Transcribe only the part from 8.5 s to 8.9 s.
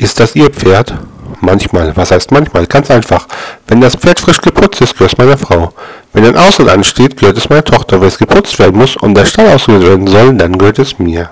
werden